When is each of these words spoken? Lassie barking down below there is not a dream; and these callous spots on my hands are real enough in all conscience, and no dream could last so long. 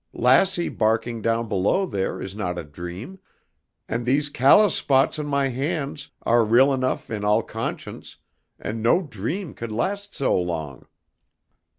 Lassie 0.13 0.67
barking 0.67 1.21
down 1.21 1.47
below 1.47 1.85
there 1.85 2.19
is 2.19 2.35
not 2.35 2.57
a 2.57 2.63
dream; 2.63 3.19
and 3.87 4.03
these 4.03 4.29
callous 4.29 4.73
spots 4.73 5.19
on 5.19 5.27
my 5.27 5.49
hands 5.49 6.09
are 6.23 6.43
real 6.43 6.73
enough 6.73 7.11
in 7.11 7.23
all 7.23 7.43
conscience, 7.43 8.17
and 8.57 8.81
no 8.81 9.03
dream 9.03 9.53
could 9.53 9.71
last 9.71 10.15
so 10.15 10.35
long. 10.35 10.87